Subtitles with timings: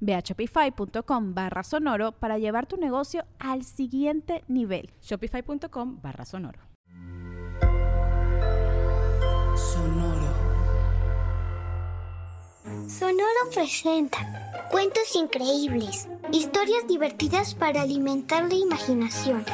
[0.00, 4.90] Ve a shopify.com barra sonoro para llevar tu negocio al siguiente nivel.
[5.02, 6.60] Shopify.com barra sonoro.
[9.56, 10.28] Sonoro.
[12.88, 19.44] Sonoro presenta cuentos increíbles, historias divertidas para alimentar la imaginación.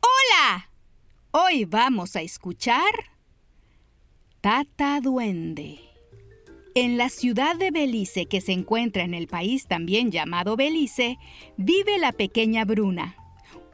[0.00, 0.70] ¡Hola!
[1.30, 3.17] Hoy vamos a escuchar
[4.40, 5.80] Tata Duende.
[6.76, 11.18] En la ciudad de Belice, que se encuentra en el país también llamado Belice,
[11.56, 13.16] vive la pequeña Bruna,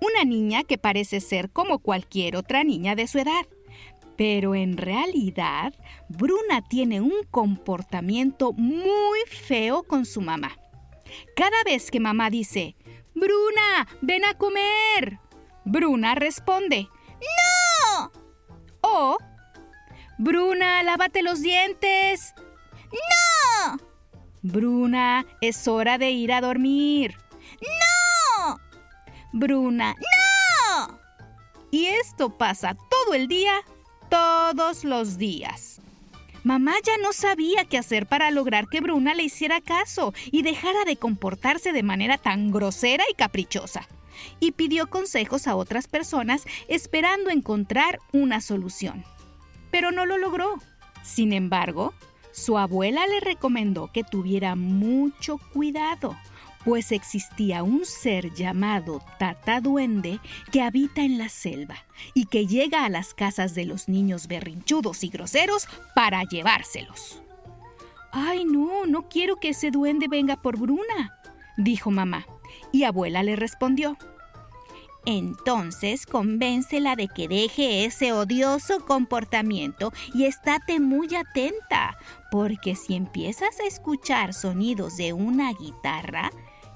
[0.01, 3.47] una niña que parece ser como cualquier otra niña de su edad.
[4.17, 5.75] Pero en realidad,
[6.09, 10.57] Bruna tiene un comportamiento muy feo con su mamá.
[11.37, 12.75] Cada vez que mamá dice,
[13.15, 15.19] Bruna, ven a comer,
[15.67, 16.89] Bruna responde,
[17.20, 18.11] ¡No!
[18.81, 19.19] O
[20.19, 22.34] Bruna, lávate los dientes.
[22.93, 23.79] ¡No!
[24.43, 27.17] Bruna, es hora de ir a dormir.
[27.61, 28.61] ¡No!
[29.33, 30.98] Bruna, ¡No!
[31.73, 33.55] Y esto pasa todo el día,
[34.09, 35.81] todos los días.
[36.45, 40.85] Mamá ya no sabía qué hacer para lograr que Bruna le hiciera caso y dejara
[40.85, 43.89] de comportarse de manera tan grosera y caprichosa.
[44.39, 49.05] Y pidió consejos a otras personas esperando encontrar una solución
[49.74, 50.55] pero no lo logró.
[51.02, 51.95] Sin embargo,
[52.30, 56.17] su abuela le recomendó que tuviera mucho cuidado,
[56.64, 60.20] pues existía un ser llamado Tata Duende
[60.52, 61.74] que habita en la selva
[62.14, 67.20] y que llega a las casas de los niños berrinchudos y groseros para llevárselos.
[68.12, 71.18] Ay, no, no quiero que ese duende venga por Bruna,
[71.56, 72.27] dijo mamá,
[72.70, 73.98] y abuela le respondió.
[75.07, 81.98] Entonces convéncela de que deje ese odioso comportamiento y estate muy atenta,
[82.31, 86.31] porque si empiezas a escuchar sonidos de una guitarra,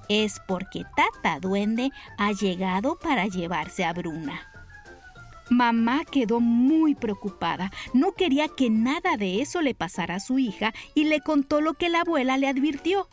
[0.08, 4.40] es porque Tata Duende ha llegado para llevarse a Bruna.
[5.50, 10.74] Mamá quedó muy preocupada, no quería que nada de eso le pasara a su hija
[10.94, 13.08] y le contó lo que la abuela le advirtió.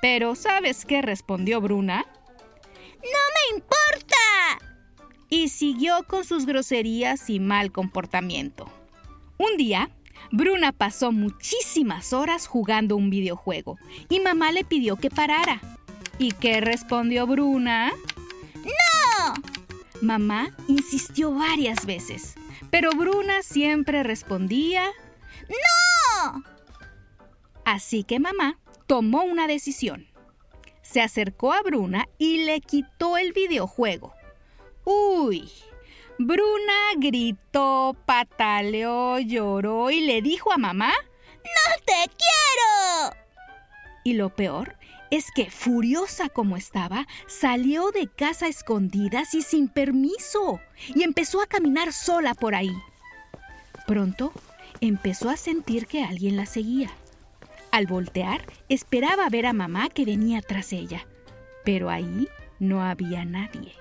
[0.00, 2.06] Pero ¿sabes qué respondió Bruna?
[3.02, 4.62] ¡No me importa!
[5.28, 8.70] Y siguió con sus groserías y mal comportamiento.
[9.38, 9.90] Un día,
[10.30, 15.60] Bruna pasó muchísimas horas jugando un videojuego y mamá le pidió que parara.
[16.18, 17.92] ¿Y qué respondió Bruna?
[18.54, 19.34] ¡No!
[20.00, 22.34] Mamá insistió varias veces,
[22.70, 24.84] pero Bruna siempre respondía
[25.48, 26.44] ¡No!
[27.64, 30.11] Así que mamá tomó una decisión
[30.92, 34.12] se acercó a Bruna y le quitó el videojuego.
[34.84, 35.50] ¡Uy!
[36.18, 43.16] Bruna gritó, pataleó, lloró y le dijo a mamá, ¡No te quiero!
[44.04, 44.76] Y lo peor
[45.10, 50.60] es que, furiosa como estaba, salió de casa escondidas y sin permiso,
[50.94, 52.74] y empezó a caminar sola por ahí.
[53.86, 54.32] Pronto
[54.80, 56.90] empezó a sentir que alguien la seguía.
[57.72, 61.06] Al voltear, esperaba ver a mamá que venía tras ella,
[61.64, 62.28] pero ahí
[62.58, 63.72] no había nadie.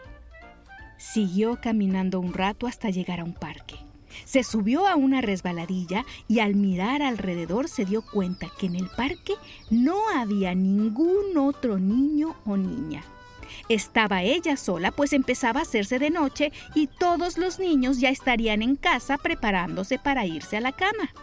[0.97, 3.75] Siguió caminando un rato hasta llegar a un parque.
[4.23, 8.87] Se subió a una resbaladilla y al mirar alrededor se dio cuenta que en el
[8.95, 9.33] parque
[9.69, 13.03] no había ningún otro niño o niña.
[13.67, 18.61] Estaba ella sola, pues empezaba a hacerse de noche y todos los niños ya estarían
[18.61, 21.13] en casa preparándose para irse a la cama.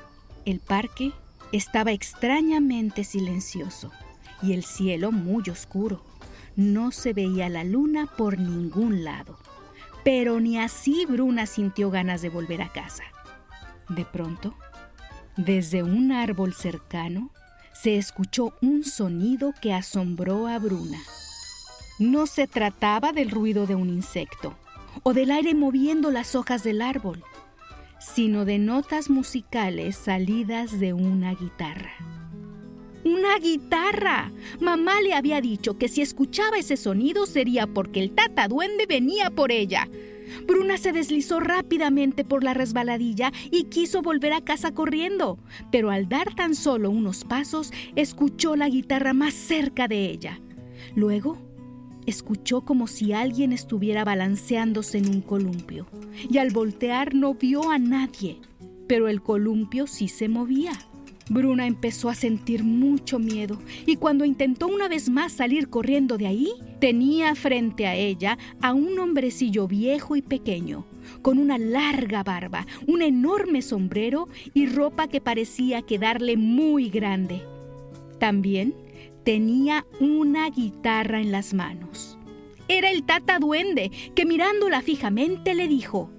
[0.44, 1.12] El parque
[1.52, 3.90] estaba extrañamente silencioso
[4.42, 6.04] y el cielo muy oscuro.
[6.56, 9.38] No se veía la luna por ningún lado.
[10.04, 13.04] Pero ni así Bruna sintió ganas de volver a casa.
[13.88, 14.54] De pronto,
[15.36, 17.30] desde un árbol cercano,
[17.72, 20.98] se escuchó un sonido que asombró a Bruna.
[21.98, 24.56] No se trataba del ruido de un insecto
[25.02, 27.22] o del aire moviendo las hojas del árbol,
[27.98, 31.92] sino de notas musicales salidas de una guitarra.
[33.04, 34.32] ¡Una guitarra!
[34.60, 39.30] Mamá le había dicho que si escuchaba ese sonido sería porque el tata duende venía
[39.30, 39.88] por ella.
[40.46, 45.38] Bruna se deslizó rápidamente por la resbaladilla y quiso volver a casa corriendo,
[45.72, 50.40] pero al dar tan solo unos pasos escuchó la guitarra más cerca de ella.
[50.94, 51.47] Luego
[52.08, 55.86] escuchó como si alguien estuviera balanceándose en un columpio,
[56.28, 58.38] y al voltear no vio a nadie,
[58.86, 60.72] pero el columpio sí se movía.
[61.30, 66.26] Bruna empezó a sentir mucho miedo y cuando intentó una vez más salir corriendo de
[66.26, 70.86] ahí, tenía frente a ella a un hombrecillo viejo y pequeño,
[71.20, 77.42] con una larga barba, un enorme sombrero y ropa que parecía quedarle muy grande.
[78.18, 78.74] También
[79.28, 82.16] tenía una guitarra en las manos.
[82.66, 86.10] Era el tata duende que mirándola fijamente le dijo,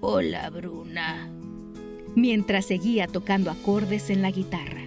[0.00, 1.30] Hola Bruna
[2.16, 4.82] mientras seguía tocando acordes en la guitarra.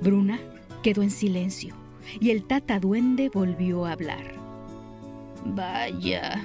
[0.00, 0.38] Bruna
[0.84, 1.74] quedó en silencio
[2.20, 4.34] y el tata duende volvió a hablar.
[5.44, 6.40] Vaya,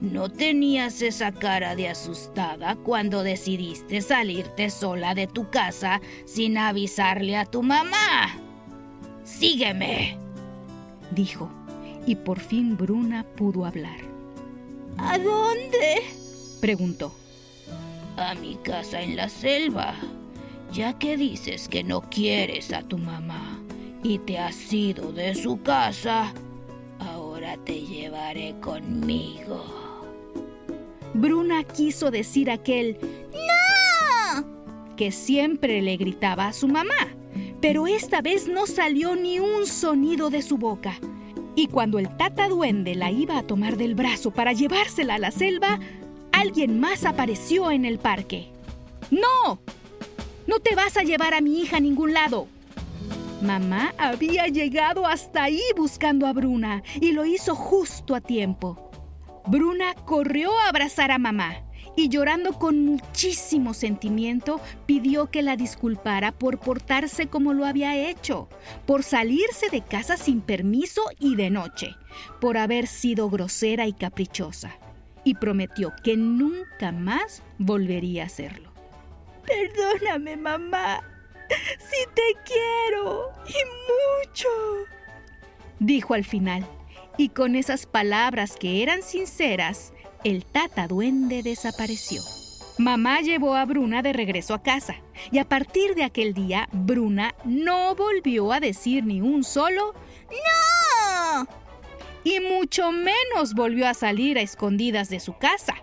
[0.00, 7.36] ¿no tenías esa cara de asustada cuando decidiste salirte sola de tu casa sin avisarle
[7.36, 8.49] a tu mamá?
[9.38, 10.18] Sígueme,
[11.12, 11.48] dijo,
[12.06, 13.98] y por fin Bruna pudo hablar.
[14.98, 16.02] ¿A dónde?
[16.60, 17.14] preguntó
[18.16, 19.94] a mi casa en la selva,
[20.72, 23.60] ya que dices que no quieres a tu mamá
[24.02, 26.34] y te has ido de su casa,
[26.98, 29.64] ahora te llevaré conmigo.
[31.14, 32.98] Bruna quiso decir aquel
[33.32, 34.44] ¡No!
[34.96, 37.16] que siempre le gritaba a su mamá,
[37.60, 40.98] pero esta vez no salió ni un sonido de su boca.
[41.54, 45.30] Y cuando el tata duende la iba a tomar del brazo para llevársela a la
[45.30, 45.78] selva,
[46.32, 48.50] alguien más apareció en el parque.
[49.10, 49.60] ¡No!
[50.46, 52.46] No te vas a llevar a mi hija a ningún lado.
[53.42, 58.90] Mamá había llegado hasta ahí buscando a Bruna y lo hizo justo a tiempo.
[59.46, 66.32] Bruna corrió a abrazar a mamá y llorando con muchísimo sentimiento pidió que la disculpara
[66.32, 68.48] por portarse como lo había hecho,
[68.86, 71.94] por salirse de casa sin permiso y de noche,
[72.40, 74.78] por haber sido grosera y caprichosa
[75.24, 78.72] y prometió que nunca más volvería a hacerlo.
[79.46, 81.02] Perdóname, mamá.
[81.78, 84.48] Si te quiero y mucho.
[85.80, 86.64] Dijo al final,
[87.16, 89.92] y con esas palabras que eran sinceras,
[90.24, 92.22] el tata duende desapareció.
[92.78, 94.96] Mamá llevó a Bruna de regreso a casa
[95.30, 99.94] y a partir de aquel día Bruna no volvió a decir ni un solo
[100.30, 101.46] ¡No!
[102.24, 105.74] y mucho menos volvió a salir a escondidas de su casa.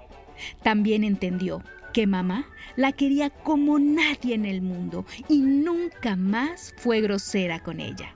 [0.63, 1.63] También entendió
[1.93, 7.79] que mamá la quería como nadie en el mundo y nunca más fue grosera con
[7.79, 8.15] ella.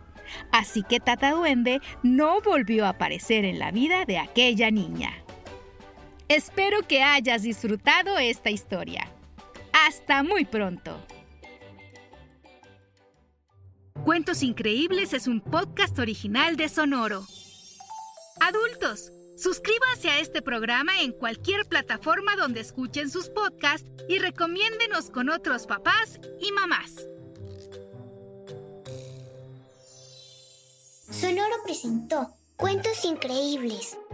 [0.51, 5.13] Así que Tata Duende no volvió a aparecer en la vida de aquella niña.
[6.33, 9.05] Espero que hayas disfrutado esta historia.
[9.73, 10.97] Hasta muy pronto.
[14.05, 17.25] Cuentos Increíbles es un podcast original de Sonoro.
[18.39, 25.27] Adultos, suscríbanse a este programa en cualquier plataforma donde escuchen sus podcasts y recomiéndenos con
[25.29, 27.09] otros papás y mamás.
[31.11, 33.97] Sonoro presentó Cuentos increíbles,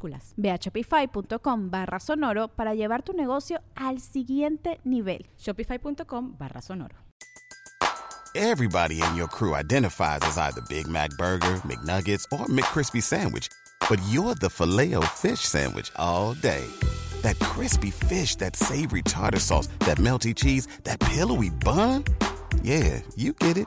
[0.00, 0.34] minúsculas.
[0.36, 5.26] Ve a shopify.com barra sonoro para llevar tu negocio al siguiente nivel.
[5.36, 6.96] Shopify.com barra sonoro.
[8.34, 13.48] Everybody in your crew identifies as either Big Mac Burger, McNuggets, or McCrispy Sandwich.
[13.88, 16.64] But you're the filet fish Sandwich all day.
[17.22, 22.04] That crispy fish, that savory tartar sauce, that melty cheese, that pillowy bun.
[22.62, 23.66] Yeah, you get it.